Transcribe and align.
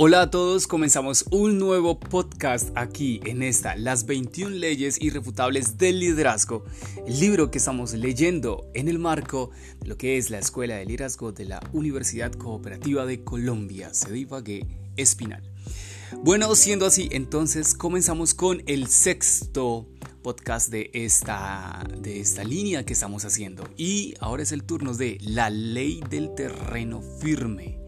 Hola 0.00 0.20
a 0.22 0.30
todos, 0.30 0.68
comenzamos 0.68 1.24
un 1.32 1.58
nuevo 1.58 1.98
podcast 1.98 2.70
aquí 2.76 3.20
en 3.24 3.42
esta, 3.42 3.74
Las 3.74 4.06
21 4.06 4.54
leyes 4.54 5.02
irrefutables 5.02 5.76
del 5.76 5.98
liderazgo, 5.98 6.64
el 7.04 7.18
libro 7.18 7.50
que 7.50 7.58
estamos 7.58 7.94
leyendo 7.94 8.70
en 8.74 8.86
el 8.86 9.00
marco 9.00 9.50
de 9.80 9.88
lo 9.88 9.98
que 9.98 10.16
es 10.16 10.30
la 10.30 10.38
Escuela 10.38 10.76
de 10.76 10.86
Liderazgo 10.86 11.32
de 11.32 11.46
la 11.46 11.60
Universidad 11.72 12.30
Cooperativa 12.30 13.06
de 13.06 13.24
Colombia, 13.24 13.90
Cedivague 13.92 14.68
Espinal. 14.96 15.42
Bueno, 16.22 16.54
siendo 16.54 16.86
así, 16.86 17.08
entonces 17.10 17.74
comenzamos 17.74 18.34
con 18.34 18.62
el 18.66 18.86
sexto 18.86 19.88
podcast 20.22 20.70
de 20.70 20.92
esta, 20.94 21.84
de 22.00 22.20
esta 22.20 22.44
línea 22.44 22.86
que 22.86 22.92
estamos 22.92 23.24
haciendo 23.24 23.68
y 23.76 24.14
ahora 24.20 24.44
es 24.44 24.52
el 24.52 24.62
turno 24.62 24.94
de 24.94 25.18
la 25.22 25.50
ley 25.50 26.00
del 26.08 26.36
terreno 26.36 27.02
firme. 27.20 27.87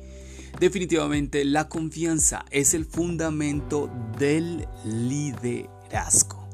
Definitivamente 0.60 1.46
la 1.46 1.70
confianza 1.70 2.44
es 2.50 2.74
el 2.74 2.84
fundamento 2.84 3.90
del 4.18 4.68
liderazgo. 4.84 6.46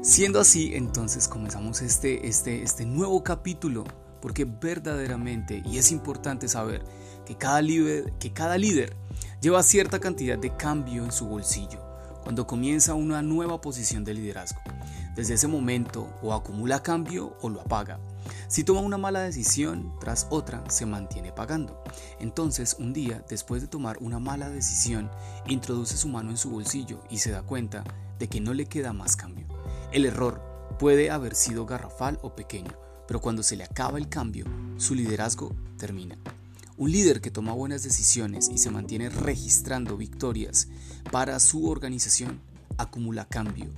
Siendo 0.00 0.40
así, 0.40 0.72
entonces 0.74 1.28
comenzamos 1.28 1.82
este, 1.82 2.26
este, 2.26 2.62
este 2.62 2.86
nuevo 2.86 3.22
capítulo 3.22 3.84
porque 4.22 4.46
verdaderamente, 4.46 5.62
y 5.66 5.76
es 5.76 5.92
importante 5.92 6.48
saber, 6.48 6.82
que 7.26 7.36
cada, 7.36 7.60
que 8.18 8.32
cada 8.32 8.56
líder 8.56 8.96
lleva 9.42 9.62
cierta 9.62 9.98
cantidad 9.98 10.38
de 10.38 10.56
cambio 10.56 11.04
en 11.04 11.12
su 11.12 11.26
bolsillo 11.26 11.84
cuando 12.22 12.46
comienza 12.46 12.94
una 12.94 13.20
nueva 13.20 13.60
posición 13.60 14.04
de 14.04 14.14
liderazgo. 14.14 14.62
Desde 15.14 15.34
ese 15.34 15.46
momento 15.46 16.08
o 16.22 16.32
acumula 16.32 16.82
cambio 16.82 17.36
o 17.42 17.50
lo 17.50 17.60
apaga. 17.60 18.00
Si 18.48 18.64
toma 18.64 18.80
una 18.80 18.96
mala 18.96 19.20
decisión 19.20 19.92
tras 20.00 20.26
otra, 20.30 20.64
se 20.70 20.86
mantiene 20.86 21.32
pagando. 21.32 21.82
Entonces, 22.18 22.76
un 22.78 22.94
día, 22.94 23.22
después 23.28 23.60
de 23.60 23.68
tomar 23.68 23.98
una 24.00 24.18
mala 24.18 24.48
decisión, 24.48 25.10
introduce 25.46 25.98
su 25.98 26.08
mano 26.08 26.30
en 26.30 26.38
su 26.38 26.48
bolsillo 26.48 27.02
y 27.10 27.18
se 27.18 27.30
da 27.30 27.42
cuenta 27.42 27.84
de 28.18 28.28
que 28.28 28.40
no 28.40 28.54
le 28.54 28.66
queda 28.66 28.94
más 28.94 29.16
cambio. 29.16 29.46
El 29.92 30.06
error 30.06 30.40
puede 30.78 31.10
haber 31.10 31.34
sido 31.34 31.66
garrafal 31.66 32.18
o 32.22 32.34
pequeño, 32.34 32.72
pero 33.06 33.20
cuando 33.20 33.42
se 33.42 33.56
le 33.56 33.64
acaba 33.64 33.98
el 33.98 34.08
cambio, 34.08 34.46
su 34.78 34.94
liderazgo 34.94 35.54
termina. 35.76 36.16
Un 36.78 36.90
líder 36.90 37.20
que 37.20 37.30
toma 37.30 37.52
buenas 37.52 37.82
decisiones 37.82 38.48
y 38.48 38.56
se 38.56 38.70
mantiene 38.70 39.10
registrando 39.10 39.98
victorias 39.98 40.68
para 41.10 41.38
su 41.38 41.68
organización 41.68 42.40
acumula 42.78 43.26
cambio 43.26 43.68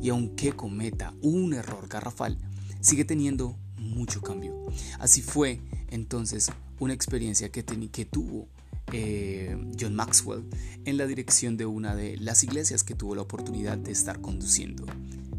y 0.00 0.08
aunque 0.10 0.52
cometa 0.52 1.14
un 1.22 1.54
error 1.54 1.88
garrafal, 1.88 2.38
sigue 2.80 3.04
teniendo 3.04 3.56
mucho 3.78 4.20
cambio. 4.22 4.54
Así 4.98 5.22
fue 5.22 5.60
entonces 5.88 6.50
una 6.78 6.94
experiencia 6.94 7.50
que, 7.50 7.64
que 7.64 8.04
tuvo 8.04 8.48
eh, 8.92 9.56
John 9.78 9.94
Maxwell 9.94 10.44
en 10.84 10.96
la 10.98 11.06
dirección 11.06 11.56
de 11.56 11.66
una 11.66 11.94
de 11.94 12.16
las 12.18 12.44
iglesias 12.44 12.84
que 12.84 12.94
tuvo 12.94 13.14
la 13.14 13.22
oportunidad 13.22 13.78
de 13.78 13.92
estar 13.92 14.20
conduciendo. 14.20 14.86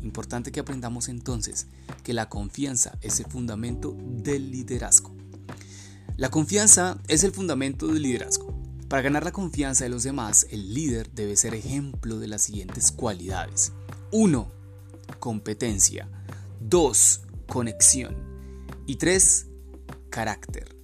Importante 0.01 0.51
que 0.51 0.59
aprendamos 0.59 1.09
entonces 1.09 1.67
que 2.03 2.13
la 2.13 2.29
confianza 2.29 2.97
es 3.01 3.19
el 3.19 3.25
fundamento 3.27 3.95
del 3.99 4.51
liderazgo. 4.51 5.15
La 6.17 6.29
confianza 6.29 6.99
es 7.07 7.23
el 7.23 7.31
fundamento 7.31 7.87
del 7.87 8.03
liderazgo. 8.03 8.53
Para 8.87 9.01
ganar 9.01 9.23
la 9.23 9.31
confianza 9.31 9.83
de 9.83 9.89
los 9.89 10.03
demás, 10.03 10.47
el 10.51 10.73
líder 10.73 11.11
debe 11.11 11.35
ser 11.35 11.55
ejemplo 11.55 12.19
de 12.19 12.27
las 12.27 12.43
siguientes 12.43 12.91
cualidades. 12.91 13.73
1. 14.11 14.51
Competencia. 15.19 16.07
2. 16.61 17.21
Conexión. 17.47 18.15
Y 18.85 18.97
3. 18.97 19.47
Carácter. 20.09 20.75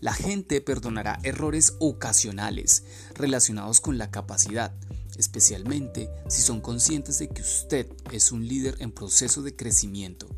La 0.00 0.12
gente 0.12 0.60
perdonará 0.60 1.18
errores 1.22 1.74
ocasionales 1.78 2.84
relacionados 3.14 3.80
con 3.80 3.98
la 3.98 4.10
capacidad, 4.10 4.74
especialmente 5.16 6.10
si 6.28 6.42
son 6.42 6.60
conscientes 6.60 7.18
de 7.18 7.28
que 7.28 7.42
usted 7.42 7.86
es 8.10 8.32
un 8.32 8.46
líder 8.46 8.76
en 8.80 8.90
proceso 8.90 9.42
de 9.42 9.54
crecimiento, 9.54 10.28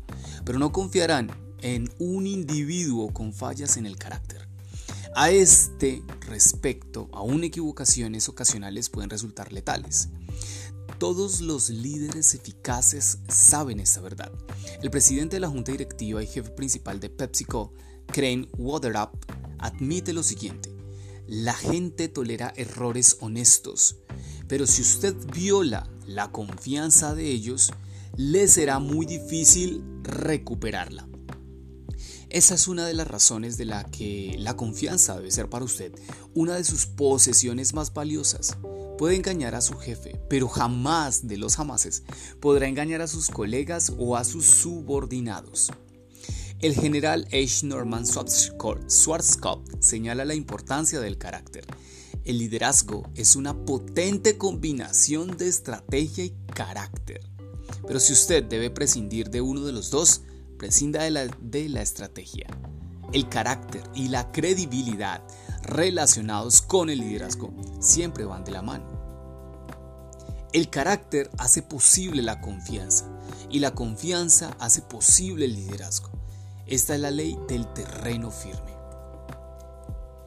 pero 0.43 0.59
no 0.59 0.71
confiarán 0.71 1.31
en 1.61 1.91
un 1.99 2.27
individuo 2.27 3.11
con 3.11 3.33
fallas 3.33 3.77
en 3.77 3.85
el 3.85 3.97
carácter. 3.97 4.47
A 5.15 5.31
este 5.31 6.03
respecto, 6.27 7.09
aún 7.13 7.43
equivocaciones 7.43 8.27
ocasionales 8.29 8.89
pueden 8.89 9.09
resultar 9.09 9.53
letales. 9.53 10.09
Todos 10.97 11.41
los 11.41 11.69
líderes 11.69 12.33
eficaces 12.35 13.17
saben 13.27 13.81
esta 13.81 13.99
verdad. 13.99 14.31
El 14.81 14.89
presidente 14.89 15.35
de 15.35 15.41
la 15.41 15.49
junta 15.49 15.73
directiva 15.73 16.23
y 16.23 16.27
jefe 16.27 16.51
principal 16.51 17.01
de 17.01 17.09
PepsiCo, 17.09 17.73
Crane 18.07 18.47
Waterup, 18.57 19.09
admite 19.59 20.13
lo 20.13 20.23
siguiente. 20.23 20.73
La 21.27 21.53
gente 21.53 22.07
tolera 22.07 22.53
errores 22.55 23.17
honestos, 23.19 23.97
pero 24.47 24.67
si 24.67 24.83
usted 24.83 25.15
viola 25.33 25.89
la 26.05 26.31
confianza 26.31 27.13
de 27.13 27.29
ellos, 27.29 27.73
le 28.15 28.47
será 28.47 28.79
muy 28.79 29.05
difícil 29.05 29.83
recuperarla. 30.03 31.09
Esa 32.29 32.55
es 32.55 32.67
una 32.67 32.85
de 32.85 32.93
las 32.93 33.07
razones 33.07 33.57
de 33.57 33.65
la 33.65 33.83
que 33.85 34.35
la 34.37 34.55
confianza 34.55 35.15
debe 35.15 35.31
ser 35.31 35.49
para 35.49 35.65
usted 35.65 35.93
una 36.33 36.55
de 36.55 36.63
sus 36.63 36.85
posesiones 36.85 37.73
más 37.73 37.93
valiosas. 37.93 38.57
Puede 38.97 39.15
engañar 39.15 39.55
a 39.55 39.61
su 39.61 39.73
jefe, 39.73 40.19
pero 40.29 40.47
jamás 40.47 41.27
de 41.27 41.37
los 41.37 41.57
jamases 41.57 42.03
podrá 42.39 42.67
engañar 42.67 43.01
a 43.01 43.07
sus 43.07 43.29
colegas 43.29 43.91
o 43.97 44.15
a 44.15 44.23
sus 44.23 44.45
subordinados. 44.45 45.71
El 46.61 46.73
general 46.75 47.27
H. 47.33 47.65
Norman 47.65 48.05
Schwarzkopf 48.05 49.69
señala 49.79 50.23
la 50.23 50.33
importancia 50.33 51.01
del 51.01 51.17
carácter. 51.17 51.65
El 52.23 52.37
liderazgo 52.37 53.03
es 53.15 53.35
una 53.35 53.65
potente 53.65 54.37
combinación 54.37 55.35
de 55.37 55.49
estrategia 55.49 56.23
y 56.23 56.33
carácter. 56.53 57.19
Pero 57.85 57.99
si 57.99 58.13
usted 58.13 58.43
debe 58.45 58.71
prescindir 58.71 59.29
de 59.29 59.41
uno 59.41 59.61
de 59.61 59.73
los 59.73 59.91
dos, 59.91 60.21
prescinda 60.57 61.03
de 61.03 61.11
la, 61.11 61.27
de 61.41 61.67
la 61.69 61.81
estrategia. 61.81 62.47
El 63.11 63.27
carácter 63.27 63.83
y 63.93 64.07
la 64.07 64.31
credibilidad 64.31 65.21
relacionados 65.65 66.61
con 66.61 66.89
el 66.89 66.99
liderazgo 66.99 67.51
siempre 67.79 68.25
van 68.25 68.43
de 68.43 68.51
la 68.51 68.61
mano. 68.61 68.85
El 70.53 70.69
carácter 70.69 71.29
hace 71.37 71.61
posible 71.61 72.21
la 72.21 72.39
confianza 72.39 73.05
y 73.49 73.59
la 73.59 73.71
confianza 73.71 74.55
hace 74.59 74.81
posible 74.81 75.45
el 75.45 75.55
liderazgo. 75.55 76.09
Esta 76.65 76.95
es 76.95 77.01
la 77.01 77.11
ley 77.11 77.37
del 77.47 77.67
terreno 77.73 78.31
firme. 78.31 78.73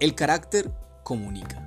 El 0.00 0.14
carácter 0.14 0.70
comunica. 1.02 1.64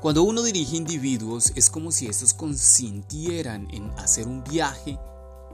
Cuando 0.00 0.24
uno 0.24 0.42
dirige 0.42 0.76
individuos 0.76 1.52
es 1.54 1.70
como 1.70 1.90
si 1.92 2.06
estos 2.06 2.34
consintieran 2.34 3.68
en 3.72 3.90
hacer 3.98 4.26
un 4.26 4.44
viaje 4.44 4.98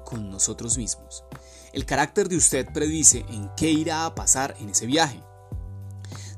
con 0.04 0.30
nosotros 0.30 0.78
mismos. 0.78 1.24
El 1.72 1.84
carácter 1.84 2.28
de 2.28 2.36
usted 2.36 2.66
predice 2.72 3.24
en 3.28 3.50
qué 3.56 3.70
irá 3.70 4.06
a 4.06 4.14
pasar 4.14 4.56
en 4.58 4.70
ese 4.70 4.86
viaje. 4.86 5.22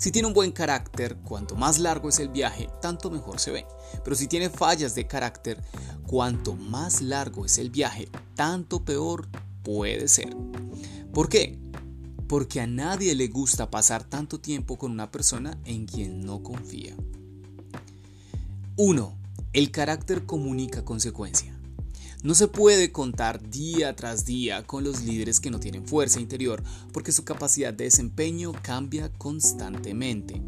Si 0.00 0.10
tiene 0.10 0.28
un 0.28 0.32
buen 0.32 0.50
carácter, 0.50 1.18
cuanto 1.18 1.56
más 1.56 1.78
largo 1.78 2.08
es 2.08 2.20
el 2.20 2.30
viaje, 2.30 2.70
tanto 2.80 3.10
mejor 3.10 3.38
se 3.38 3.50
ve. 3.50 3.66
Pero 4.02 4.16
si 4.16 4.28
tiene 4.28 4.48
fallas 4.48 4.94
de 4.94 5.06
carácter, 5.06 5.62
cuanto 6.06 6.56
más 6.56 7.02
largo 7.02 7.44
es 7.44 7.58
el 7.58 7.68
viaje, 7.68 8.08
tanto 8.34 8.82
peor 8.82 9.28
puede 9.62 10.08
ser. 10.08 10.34
¿Por 11.12 11.28
qué? 11.28 11.58
Porque 12.26 12.62
a 12.62 12.66
nadie 12.66 13.14
le 13.14 13.28
gusta 13.28 13.70
pasar 13.70 14.02
tanto 14.02 14.40
tiempo 14.40 14.78
con 14.78 14.90
una 14.90 15.10
persona 15.10 15.58
en 15.66 15.84
quien 15.84 16.22
no 16.22 16.42
confía. 16.42 16.96
1. 18.76 19.18
El 19.53 19.70
carácter 19.70 20.24
comunica 20.24 20.82
consecuencia. 20.82 21.59
No 22.22 22.34
se 22.34 22.48
puede 22.48 22.92
contar 22.92 23.48
día 23.48 23.96
tras 23.96 24.26
día 24.26 24.66
con 24.66 24.84
los 24.84 25.02
líderes 25.02 25.40
que 25.40 25.50
no 25.50 25.58
tienen 25.58 25.86
fuerza 25.86 26.20
interior 26.20 26.62
porque 26.92 27.12
su 27.12 27.24
capacidad 27.24 27.72
de 27.72 27.84
desempeño 27.84 28.52
cambia 28.62 29.10
constantemente. 29.10 30.42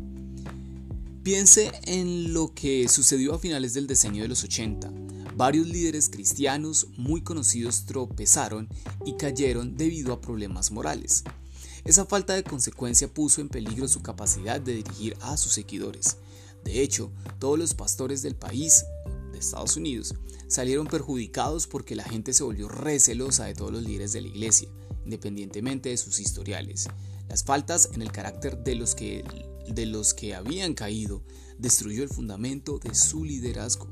Piense 1.23 1.73
en 1.85 2.35
lo 2.35 2.53
que 2.53 2.89
sucedió 2.89 3.35
a 3.35 3.39
finales 3.39 3.73
del 3.73 3.87
decenio 3.87 4.23
de 4.23 4.29
los 4.29 4.45
80. 4.45 4.93
Varios 5.35 5.67
líderes 5.67 6.11
cristianos 6.11 6.89
muy 6.99 7.23
conocidos 7.23 7.87
tropezaron 7.87 8.69
y 9.07 9.17
cayeron 9.17 9.79
debido 9.79 10.13
a 10.13 10.21
problemas 10.21 10.73
morales. 10.73 11.25
Esa 11.85 12.05
falta 12.05 12.35
de 12.35 12.45
consecuencia 12.45 13.09
puso 13.09 13.41
en 13.41 13.49
peligro 13.49 13.89
su 13.89 14.03
capacidad 14.03 14.61
de 14.61 14.75
dirigir 14.75 15.17
a 15.23 15.39
sus 15.39 15.53
seguidores. 15.53 16.19
De 16.65 16.83
hecho, 16.83 17.11
todos 17.39 17.59
los 17.59 17.73
pastores 17.73 18.21
del 18.21 18.35
país, 18.35 18.85
de 19.33 19.39
Estados 19.39 19.77
Unidos, 19.77 20.15
salieron 20.53 20.87
perjudicados 20.87 21.67
porque 21.67 21.97
la 21.97 22.05
gente 22.05 22.33
se 22.33 22.45
volvió 22.45 22.69
recelosa 22.69 23.47
de 23.47 23.55
todos 23.55 23.73
los 23.73 23.83
líderes 23.83 24.13
de 24.13 24.21
la 24.21 24.29
iglesia, 24.29 24.69
independientemente 25.05 25.89
de 25.89 25.97
sus 25.97 26.21
historiales. 26.21 26.89
Las 27.29 27.43
faltas 27.43 27.89
en 27.95 28.03
el 28.03 28.13
carácter 28.13 28.59
de 28.59 28.75
los 28.75 28.95
que, 28.95 29.25
de 29.67 29.87
los 29.87 30.13
que 30.13 30.35
habían 30.35 30.75
caído 30.75 31.23
destruyó 31.59 32.03
el 32.03 32.11
fundamento 32.11 32.79
de 32.79 32.95
su 32.95 33.25
liderazgo. 33.25 33.89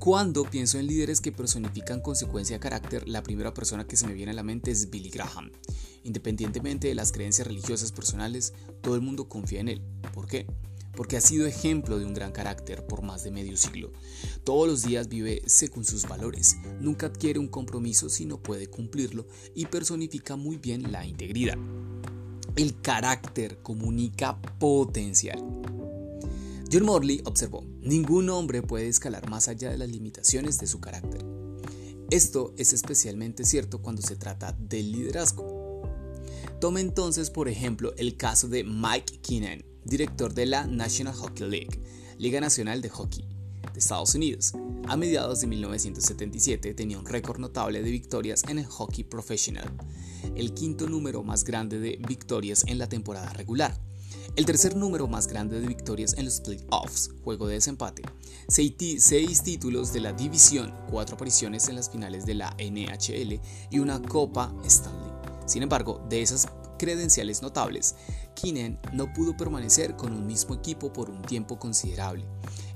Cuando 0.00 0.44
pienso 0.44 0.78
en 0.78 0.86
líderes 0.86 1.20
que 1.20 1.30
personifican 1.30 2.00
consecuencia 2.00 2.56
de 2.56 2.60
carácter, 2.60 3.06
la 3.06 3.22
primera 3.22 3.54
persona 3.54 3.86
que 3.86 3.96
se 3.96 4.06
me 4.06 4.14
viene 4.14 4.32
a 4.32 4.34
la 4.34 4.42
mente 4.42 4.70
es 4.70 4.90
Billy 4.90 5.10
Graham. 5.10 5.52
Independientemente 6.02 6.88
de 6.88 6.94
las 6.94 7.12
creencias 7.12 7.46
religiosas 7.46 7.92
personales, 7.92 8.54
todo 8.80 8.94
el 8.94 9.02
mundo 9.02 9.28
confía 9.28 9.60
en 9.60 9.68
él. 9.68 9.82
¿Por 10.14 10.26
qué? 10.26 10.46
Porque 10.94 11.16
ha 11.16 11.20
sido 11.20 11.46
ejemplo 11.46 11.98
de 11.98 12.04
un 12.04 12.14
gran 12.14 12.32
carácter 12.32 12.86
por 12.86 13.02
más 13.02 13.24
de 13.24 13.30
medio 13.30 13.56
siglo. 13.56 13.92
Todos 14.44 14.68
los 14.68 14.82
días 14.82 15.08
vive 15.08 15.42
según 15.46 15.84
sus 15.84 16.06
valores, 16.08 16.56
nunca 16.80 17.06
adquiere 17.06 17.38
un 17.38 17.48
compromiso 17.48 18.08
si 18.08 18.26
no 18.26 18.42
puede 18.42 18.68
cumplirlo 18.68 19.26
y 19.54 19.66
personifica 19.66 20.36
muy 20.36 20.56
bien 20.56 20.92
la 20.92 21.06
integridad. 21.06 21.58
El 22.56 22.80
carácter 22.80 23.58
comunica 23.62 24.40
potencial. 24.58 25.38
John 26.72 26.84
Morley 26.84 27.20
observó, 27.24 27.64
ningún 27.80 28.30
hombre 28.30 28.62
puede 28.62 28.88
escalar 28.88 29.28
más 29.28 29.48
allá 29.48 29.70
de 29.70 29.78
las 29.78 29.88
limitaciones 29.88 30.58
de 30.58 30.66
su 30.66 30.80
carácter. 30.80 31.24
Esto 32.10 32.54
es 32.56 32.72
especialmente 32.72 33.44
cierto 33.44 33.82
cuando 33.82 34.02
se 34.02 34.16
trata 34.16 34.56
del 34.58 34.92
liderazgo. 34.92 35.82
Tome 36.60 36.80
entonces, 36.80 37.30
por 37.30 37.48
ejemplo, 37.48 37.94
el 37.96 38.16
caso 38.16 38.48
de 38.48 38.64
Mike 38.64 39.20
Keenan, 39.22 39.64
director 39.84 40.34
de 40.34 40.46
la 40.46 40.66
National 40.66 41.14
Hockey 41.14 41.48
League, 41.48 41.82
Liga 42.18 42.40
Nacional 42.40 42.82
de 42.82 42.90
Hockey 42.90 43.24
de 43.72 43.78
Estados 43.78 44.14
Unidos. 44.14 44.52
A 44.88 44.96
mediados 44.96 45.40
de 45.40 45.46
1977 45.46 46.74
tenía 46.74 46.98
un 46.98 47.06
récord 47.06 47.38
notable 47.38 47.82
de 47.82 47.90
victorias 47.90 48.42
en 48.48 48.58
el 48.58 48.66
hockey 48.66 49.04
profesional, 49.04 49.70
el 50.34 50.54
quinto 50.54 50.88
número 50.88 51.22
más 51.22 51.44
grande 51.44 51.78
de 51.78 51.98
victorias 52.06 52.64
en 52.66 52.78
la 52.78 52.88
temporada 52.88 53.32
regular. 53.32 53.78
El 54.36 54.46
tercer 54.46 54.76
número 54.76 55.08
más 55.08 55.26
grande 55.26 55.60
de 55.60 55.66
victorias 55.66 56.14
en 56.16 56.24
los 56.24 56.40
playoffs, 56.40 57.10
juego 57.24 57.48
de 57.48 57.54
desempate, 57.54 58.02
seis, 58.48 59.42
títulos 59.42 59.92
de 59.92 60.00
la 60.00 60.12
división, 60.12 60.72
cuatro 60.88 61.16
apariciones 61.16 61.68
en 61.68 61.76
las 61.76 61.90
finales 61.90 62.26
de 62.26 62.34
la 62.34 62.56
NHL 62.58 63.40
y 63.70 63.78
una 63.78 64.00
Copa 64.00 64.54
Stanley. 64.64 65.10
Sin 65.46 65.62
embargo, 65.62 66.04
de 66.08 66.22
esas 66.22 66.48
credenciales 66.78 67.42
notables, 67.42 67.96
Keenan 68.40 68.78
no 68.92 69.12
pudo 69.12 69.36
permanecer 69.36 69.96
con 69.96 70.12
un 70.12 70.26
mismo 70.26 70.54
equipo 70.54 70.92
por 70.92 71.10
un 71.10 71.22
tiempo 71.22 71.58
considerable. 71.58 72.24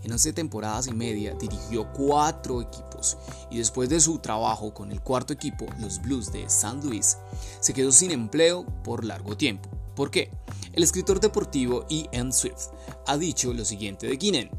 En 0.03 0.13
11 0.13 0.35
temporadas 0.35 0.87
y 0.87 0.93
media 0.93 1.35
dirigió 1.35 1.91
cuatro 1.93 2.61
equipos 2.61 3.17
y 3.51 3.59
después 3.59 3.89
de 3.89 4.01
su 4.01 4.19
trabajo 4.19 4.75
con 4.75 4.93
el 4.93 5.01
cuarto 5.01 5.33
equipo, 5.33 5.67
los 5.81 6.01
Blues 6.03 6.31
de 6.33 6.49
San 6.51 6.81
Luis, 6.85 7.17
se 7.61 7.73
quedó 7.73 7.91
sin 7.91 8.11
empleo 8.11 8.67
por 8.83 9.05
largo 9.05 9.37
tiempo. 9.37 9.71
¿Por 9.97 10.11
qué? 10.11 10.31
El 10.73 10.83
escritor 10.83 11.21
deportivo 11.21 11.87
Ian 11.89 12.33
Swift 12.33 12.69
ha 13.07 13.17
dicho 13.17 13.55
lo 13.55 13.65
siguiente 13.65 14.07
de 14.07 14.19
Keenan. 14.19 14.51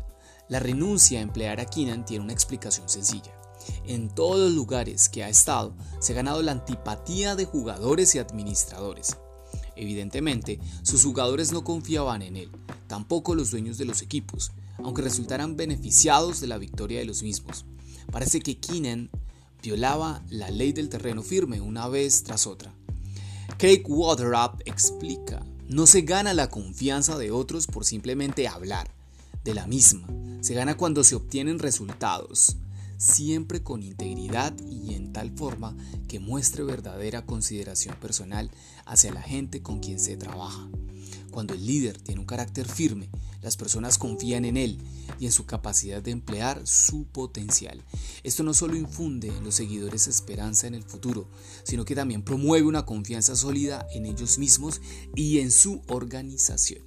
La 0.48 0.60
renuncia 0.60 1.20
a 1.20 1.24
emplear 1.24 1.60
a 1.60 1.66
Keenan 1.66 2.06
tiene 2.06 2.24
una 2.24 2.34
explicación 2.34 2.90
sencilla. 2.90 3.32
En 3.86 4.10
todos 4.10 4.40
los 4.40 4.54
lugares 4.54 5.10
que 5.10 5.24
ha 5.24 5.30
estado, 5.30 5.76
se 6.00 6.14
ha 6.14 6.16
ganado 6.16 6.42
la 6.42 6.52
antipatía 6.52 7.36
de 7.36 7.46
jugadores 7.46 8.16
y 8.16 8.20
administradores. 8.20 9.18
Evidentemente, 9.76 10.60
sus 10.84 11.04
jugadores 11.04 11.52
no 11.52 11.64
confiaban 11.64 12.22
en 12.22 12.38
él, 12.38 12.50
tampoco 12.88 13.36
los 13.36 13.52
dueños 13.52 13.78
de 13.78 13.86
los 13.86 14.02
equipos, 14.02 14.52
aunque 14.78 15.02
resultaran 15.02 15.56
beneficiados 15.56 16.42
de 16.42 16.48
la 16.48 16.58
victoria 16.58 17.00
de 17.00 17.06
los 17.06 17.24
mismos. 17.24 17.66
Parece 18.12 18.40
que 18.40 18.58
Keenan 18.58 19.10
violaba 19.62 20.24
la 20.30 20.50
ley 20.52 20.74
del 20.74 20.90
terreno 20.90 21.24
firme 21.24 21.62
una 21.62 21.88
vez 21.88 22.24
tras 22.24 22.48
otra. 22.48 22.74
Craig 23.58 23.84
Waterup 23.88 24.62
explica 24.66 25.46
no 25.68 25.88
se 25.88 26.02
gana 26.02 26.34
la 26.36 26.50
confianza 26.50 27.18
de 27.18 27.32
otros 27.32 27.66
por 27.66 27.86
simplemente 27.86 28.48
hablar 28.48 28.92
de 29.44 29.56
la 29.56 29.66
misma. 29.66 30.08
Se 30.42 30.54
gana 30.54 30.78
cuando 30.78 31.04
se 31.04 31.16
obtienen 31.16 31.58
resultados, 31.58 32.58
siempre 32.98 33.64
con 33.64 33.84
integridad 33.84 34.54
y 34.70 34.94
en 34.94 35.14
tal 35.14 35.32
forma 35.36 35.76
que 36.08 36.20
muestre 36.20 36.64
verdadera 36.64 37.26
consideración 37.26 37.96
personal 38.00 38.52
hacia 38.86 39.14
la 39.14 39.22
gente 39.22 39.62
con 39.62 39.80
quien 39.80 40.00
se 40.00 40.18
trabaja. 40.18 40.70
Cuando 41.32 41.54
el 41.54 41.66
líder 41.66 42.00
tiene 42.00 42.22
un 42.22 42.28
carácter 42.28 42.68
firme, 42.68 43.10
las 43.42 43.58
personas 43.58 43.98
confían 43.98 44.46
en 44.46 44.58
él 44.58 44.80
y 45.20 45.26
en 45.26 45.32
su 45.32 45.46
capacidad 45.46 46.02
de 46.02 46.12
emplear 46.12 46.66
su 46.66 47.06
potencial. 47.06 47.84
Esto 48.24 48.42
no 48.44 48.54
solo 48.54 48.76
infunde 48.76 49.28
en 49.28 49.44
los 49.44 49.56
seguidores 49.56 50.08
esperanza 50.08 50.66
en 50.66 50.74
el 50.74 50.84
futuro, 50.84 51.30
sino 51.64 51.86
que 51.86 51.94
también 51.94 52.24
promueve 52.24 52.66
una 52.66 52.86
confianza 52.86 53.36
sólida 53.36 53.86
en 53.94 54.06
ellos 54.06 54.40
mismos 54.40 54.82
y 55.16 55.40
en 55.40 55.52
su 55.52 55.82
organización. 55.88 56.84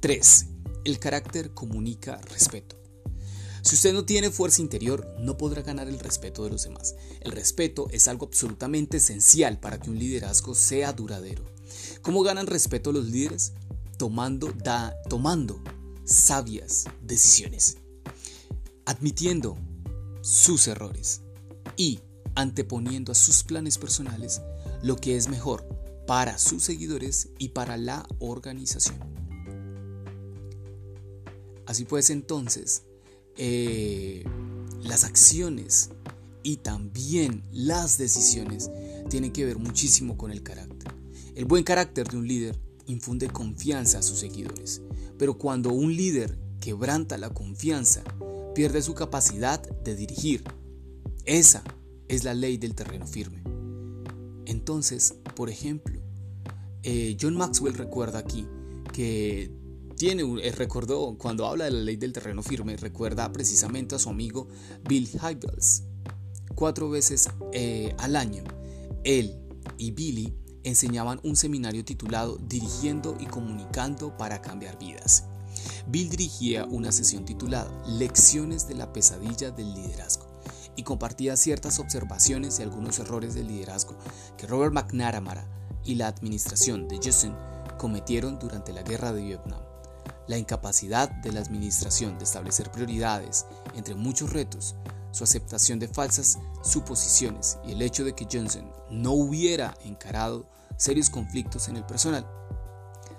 3. 0.00 0.46
El 0.84 0.98
carácter 0.98 1.54
comunica 1.54 2.20
respeto. 2.22 2.81
Si 3.62 3.76
usted 3.76 3.92
no 3.92 4.04
tiene 4.04 4.30
fuerza 4.30 4.60
interior, 4.60 5.06
no 5.20 5.36
podrá 5.36 5.62
ganar 5.62 5.88
el 5.88 6.00
respeto 6.00 6.42
de 6.42 6.50
los 6.50 6.64
demás. 6.64 6.96
El 7.20 7.30
respeto 7.30 7.88
es 7.90 8.08
algo 8.08 8.26
absolutamente 8.26 8.96
esencial 8.96 9.60
para 9.60 9.78
que 9.78 9.88
un 9.88 9.98
liderazgo 9.98 10.54
sea 10.56 10.92
duradero. 10.92 11.44
¿Cómo 12.02 12.22
ganan 12.22 12.48
respeto 12.48 12.90
los 12.90 13.06
líderes? 13.06 13.52
Tomando, 13.98 14.52
da, 14.52 14.96
tomando 15.08 15.62
sabias 16.04 16.86
decisiones, 17.02 17.78
admitiendo 18.84 19.56
sus 20.22 20.66
errores 20.66 21.20
y 21.76 22.00
anteponiendo 22.34 23.12
a 23.12 23.14
sus 23.14 23.44
planes 23.44 23.78
personales 23.78 24.40
lo 24.82 24.96
que 24.96 25.16
es 25.16 25.28
mejor 25.28 25.64
para 26.06 26.36
sus 26.38 26.64
seguidores 26.64 27.28
y 27.38 27.50
para 27.50 27.76
la 27.76 28.08
organización. 28.18 28.98
Así 31.64 31.84
pues 31.84 32.10
entonces, 32.10 32.82
eh, 33.36 34.24
las 34.82 35.04
acciones 35.04 35.90
y 36.42 36.56
también 36.56 37.42
las 37.52 37.98
decisiones 37.98 38.70
tienen 39.08 39.32
que 39.32 39.44
ver 39.44 39.58
muchísimo 39.58 40.16
con 40.16 40.30
el 40.30 40.42
carácter. 40.42 40.92
El 41.34 41.44
buen 41.44 41.64
carácter 41.64 42.08
de 42.08 42.16
un 42.16 42.26
líder 42.26 42.58
infunde 42.86 43.28
confianza 43.28 43.98
a 43.98 44.02
sus 44.02 44.18
seguidores, 44.18 44.82
pero 45.18 45.38
cuando 45.38 45.70
un 45.70 45.94
líder 45.96 46.38
quebranta 46.60 47.16
la 47.18 47.30
confianza, 47.30 48.02
pierde 48.54 48.82
su 48.82 48.94
capacidad 48.94 49.60
de 49.82 49.96
dirigir. 49.96 50.44
Esa 51.24 51.62
es 52.08 52.24
la 52.24 52.34
ley 52.34 52.56
del 52.56 52.74
terreno 52.74 53.06
firme. 53.06 53.42
Entonces, 54.46 55.14
por 55.34 55.48
ejemplo, 55.48 56.00
eh, 56.82 57.16
John 57.20 57.36
Maxwell 57.36 57.74
recuerda 57.74 58.18
aquí 58.18 58.46
que 58.92 59.50
tiene, 60.02 60.24
eh, 60.42 60.50
recordó, 60.50 61.16
cuando 61.16 61.46
habla 61.46 61.66
de 61.66 61.70
la 61.70 61.78
ley 61.78 61.94
del 61.94 62.12
terreno 62.12 62.42
firme, 62.42 62.76
recuerda 62.76 63.30
precisamente 63.30 63.94
a 63.94 64.00
su 64.00 64.08
amigo 64.08 64.48
Bill 64.88 65.08
Hybels. 65.08 65.84
Cuatro 66.56 66.90
veces 66.90 67.30
eh, 67.52 67.94
al 67.98 68.16
año, 68.16 68.42
él 69.04 69.38
y 69.78 69.92
Billy 69.92 70.34
enseñaban 70.64 71.20
un 71.22 71.36
seminario 71.36 71.84
titulado 71.84 72.36
Dirigiendo 72.48 73.16
y 73.20 73.26
Comunicando 73.26 74.16
para 74.16 74.42
Cambiar 74.42 74.76
Vidas. 74.76 75.26
Bill 75.86 76.10
dirigía 76.10 76.64
una 76.64 76.90
sesión 76.90 77.24
titulada 77.24 77.70
Lecciones 77.86 78.66
de 78.66 78.74
la 78.74 78.92
pesadilla 78.92 79.52
del 79.52 79.72
liderazgo 79.72 80.26
y 80.74 80.82
compartía 80.82 81.36
ciertas 81.36 81.78
observaciones 81.78 82.58
y 82.58 82.64
algunos 82.64 82.98
errores 82.98 83.34
del 83.34 83.46
liderazgo 83.46 83.96
que 84.36 84.48
Robert 84.48 84.74
McNamara 84.74 85.46
y 85.84 85.94
la 85.94 86.08
administración 86.08 86.88
de 86.88 86.96
Johnson 86.96 87.38
cometieron 87.78 88.40
durante 88.40 88.72
la 88.72 88.82
guerra 88.82 89.12
de 89.12 89.22
Vietnam. 89.22 89.71
La 90.28 90.38
incapacidad 90.38 91.10
de 91.10 91.32
la 91.32 91.40
administración 91.40 92.18
de 92.18 92.24
establecer 92.24 92.70
prioridades 92.70 93.46
entre 93.74 93.94
muchos 93.94 94.32
retos 94.32 94.76
su 95.12 95.24
aceptación 95.24 95.78
de 95.78 95.88
falsas 95.88 96.38
suposiciones 96.62 97.58
y 97.66 97.72
el 97.72 97.82
hecho 97.82 98.04
de 98.04 98.14
que 98.14 98.26
Johnson 98.30 98.70
no 98.90 99.12
hubiera 99.12 99.76
encarado 99.84 100.48
serios 100.76 101.10
conflictos 101.10 101.68
en 101.68 101.76
el 101.76 101.84
personal. 101.84 102.26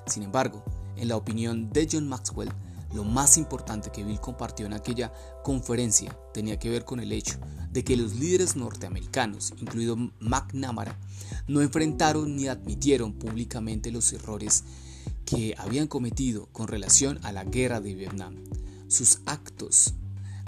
Sin 0.07 0.23
embargo, 0.23 0.63
en 0.97 1.07
la 1.07 1.15
opinión 1.15 1.69
de 1.69 1.87
John 1.89 2.07
Maxwell, 2.07 2.51
lo 2.93 3.03
más 3.03 3.37
importante 3.37 3.89
que 3.91 4.03
Bill 4.03 4.19
compartió 4.19 4.65
en 4.65 4.73
aquella 4.73 5.11
conferencia 5.43 6.15
tenía 6.33 6.59
que 6.59 6.69
ver 6.69 6.85
con 6.85 6.99
el 6.99 7.11
hecho 7.11 7.39
de 7.71 7.83
que 7.83 7.97
los 7.97 8.13
líderes 8.13 8.55
norteamericanos, 8.55 9.53
incluido 9.57 9.95
McNamara, 10.19 10.95
no 11.47 11.61
enfrentaron 11.61 12.35
ni 12.35 12.47
admitieron 12.47 13.13
públicamente 13.13 13.91
los 13.91 14.13
errores 14.13 14.63
que 15.25 15.55
habían 15.57 15.87
cometido 15.87 16.47
con 16.51 16.67
relación 16.67 17.19
a 17.23 17.31
la 17.31 17.43
guerra 17.43 17.81
de 17.81 17.93
Vietnam. 17.95 18.35
Sus 18.87 19.19
actos 19.25 19.93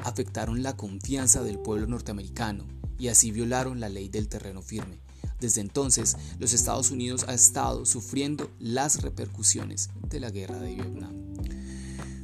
afectaron 0.04 0.64
la 0.64 0.76
confianza 0.76 1.42
del 1.44 1.60
pueblo 1.60 1.88
norteamericano 1.88 2.66
y 2.98 3.08
así 3.08 3.32
violaron 3.32 3.80
la 3.80 3.90
ley 3.90 4.10
del 4.10 4.28
terreno 4.28 4.62
firme. 4.62 5.00
Desde 5.40 5.62
entonces, 5.62 6.16
los 6.40 6.54
Estados 6.54 6.92
Unidos 6.92 7.26
ha 7.28 7.34
estado 7.34 7.86
sufriendo 7.86 8.50
las 8.60 9.02
repercusiones 9.02 9.90
de 10.10 10.20
la 10.20 10.30
guerra 10.30 10.60
de 10.60 10.76
Vietnam. 10.76 11.14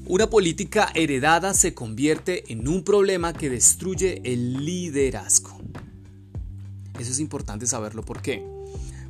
Una 0.05 0.29
política 0.29 0.91
heredada 0.95 1.53
se 1.53 1.73
convierte 1.73 2.51
en 2.51 2.67
un 2.67 2.83
problema 2.83 3.33
que 3.33 3.49
destruye 3.49 4.21
el 4.23 4.65
liderazgo. 4.65 5.59
Eso 6.99 7.11
es 7.11 7.19
importante 7.19 7.65
saberlo. 7.65 8.03
¿Por 8.03 8.21
qué? 8.21 8.45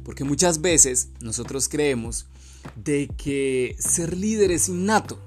Porque 0.04 0.24
muchas 0.24 0.62
veces 0.62 1.10
nosotros 1.20 1.70
creemos 1.70 2.26
de 2.76 3.08
que 3.18 3.76
ser 3.80 4.18
líder 4.18 4.52
es 4.52 4.70
innato. 4.70 5.20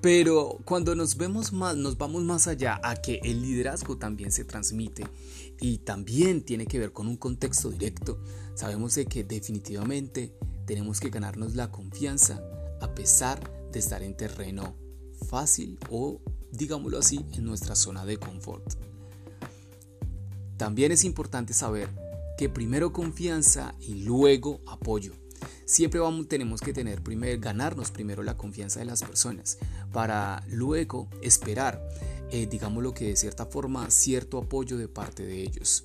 Pero 0.00 0.58
cuando 0.64 0.94
nos 0.94 1.16
vemos 1.16 1.52
más, 1.52 1.76
nos 1.76 1.98
vamos 1.98 2.22
más 2.22 2.46
allá 2.46 2.80
a 2.84 2.96
que 2.96 3.20
el 3.24 3.42
liderazgo 3.42 3.98
también 3.98 4.30
se 4.30 4.44
transmite 4.44 5.04
y 5.60 5.78
también 5.78 6.42
tiene 6.42 6.66
que 6.66 6.78
ver 6.78 6.92
con 6.92 7.08
un 7.08 7.16
contexto 7.16 7.70
directo, 7.70 8.22
sabemos 8.54 8.94
de 8.94 9.06
que 9.06 9.24
definitivamente 9.24 10.32
tenemos 10.66 11.00
que 11.00 11.10
ganarnos 11.10 11.56
la 11.56 11.72
confianza 11.72 12.40
a 12.80 12.94
pesar 12.94 13.40
de 13.72 13.78
estar 13.78 14.02
en 14.02 14.16
terreno 14.16 14.76
fácil 15.28 15.78
o, 15.90 16.20
digámoslo 16.52 16.98
así, 16.98 17.24
en 17.32 17.44
nuestra 17.44 17.74
zona 17.74 18.04
de 18.04 18.18
confort. 18.18 18.74
También 20.56 20.92
es 20.92 21.04
importante 21.04 21.54
saber 21.54 21.88
que 22.36 22.48
primero 22.48 22.92
confianza 22.92 23.74
y 23.80 24.04
luego 24.04 24.60
apoyo. 24.66 25.12
Siempre 25.64 26.00
vamos, 26.00 26.28
tenemos 26.28 26.60
que 26.60 26.72
tener 26.72 27.02
primero, 27.02 27.40
ganarnos 27.40 27.90
primero 27.90 28.22
la 28.22 28.36
confianza 28.36 28.80
de 28.80 28.86
las 28.86 29.02
personas 29.02 29.58
para 29.92 30.44
luego 30.48 31.08
esperar, 31.22 31.86
eh, 32.30 32.46
digamos 32.46 32.82
lo 32.82 32.94
que 32.94 33.06
de 33.06 33.16
cierta 33.16 33.46
forma, 33.46 33.90
cierto 33.90 34.38
apoyo 34.38 34.76
de 34.76 34.88
parte 34.88 35.24
de 35.24 35.42
ellos. 35.42 35.84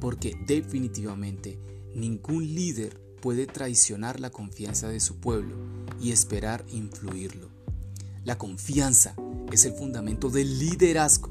Porque 0.00 0.36
definitivamente 0.46 1.58
ningún 1.94 2.54
líder 2.54 3.00
puede 3.20 3.46
traicionar 3.46 4.20
la 4.20 4.30
confianza 4.30 4.88
de 4.88 5.00
su 5.00 5.16
pueblo 5.16 5.56
y 6.00 6.12
esperar 6.12 6.64
influirlo. 6.68 7.48
La 8.24 8.38
confianza 8.38 9.16
es 9.52 9.64
el 9.64 9.74
fundamento 9.74 10.30
del 10.30 10.58
liderazgo. 10.58 11.30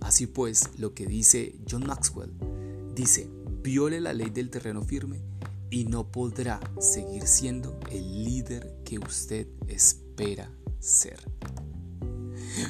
Así 0.00 0.26
pues, 0.26 0.70
lo 0.78 0.94
que 0.94 1.06
dice 1.06 1.56
John 1.68 1.86
Maxwell, 1.86 2.32
dice, 2.94 3.28
viole 3.62 4.00
la 4.00 4.12
ley 4.12 4.30
del 4.30 4.50
terreno 4.50 4.82
firme 4.82 5.20
y 5.70 5.84
no 5.84 6.10
podrá 6.10 6.60
seguir 6.80 7.26
siendo 7.26 7.78
el 7.90 8.24
líder 8.24 8.74
que 8.84 8.98
usted 8.98 9.48
espera 9.66 10.50
ser. 10.78 11.18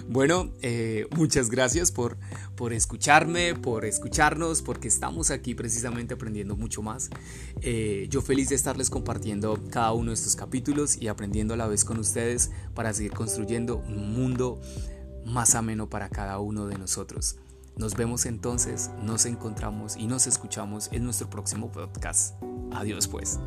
Bueno, 0.09 0.53
eh, 0.61 1.07
muchas 1.17 1.51
gracias 1.51 1.93
por, 1.93 2.19
por 2.57 2.73
escucharme, 2.73 3.55
por 3.55 3.85
escucharnos, 3.85 4.63
porque 4.63 4.89
estamos 4.89 5.31
aquí 5.31 5.55
precisamente 5.55 6.15
aprendiendo 6.15 6.57
mucho 6.57 6.83
más. 6.83 7.11
Eh, 7.61 8.07
yo 8.11 8.21
feliz 8.21 8.49
de 8.49 8.55
estarles 8.55 8.91
compartiendo 8.91 9.63
cada 9.71 9.93
uno 9.93 10.11
de 10.11 10.15
estos 10.15 10.37
capítulos 10.37 11.01
y 11.01 11.09
aprendiendo 11.09 11.55
a 11.55 11.57
la 11.57 11.67
vez 11.67 11.85
con 11.85 11.99
ustedes 11.99 12.51
para 12.75 12.93
seguir 12.93 13.13
construyendo 13.13 13.77
un 13.77 14.13
mundo 14.13 14.61
más 15.25 15.55
ameno 15.55 15.89
para 15.89 16.09
cada 16.09 16.39
uno 16.39 16.67
de 16.67 16.79
nosotros. 16.79 17.37
Nos 17.79 17.95
vemos 17.95 18.27
entonces, 18.27 18.91
nos 19.03 19.25
encontramos 19.25 19.97
y 19.97 20.09
nos 20.09 20.27
escuchamos 20.27 20.89
en 20.93 21.05
nuestro 21.05 21.31
próximo 21.31 21.71
podcast. 21.71 22.35
Adiós 22.73 23.07
pues. 23.07 23.39